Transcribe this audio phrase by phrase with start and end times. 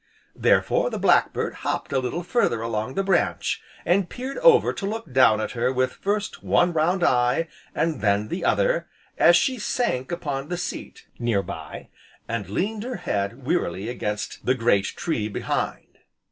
[0.35, 4.87] Therefore the black bird hopped a little further along the branch, and peered over to
[4.87, 8.87] look down at her with first one round eye, and then the other,
[9.19, 11.89] as she sank upon the seat, near by,
[12.27, 15.99] and leaned her head wearily against the great tree, behind.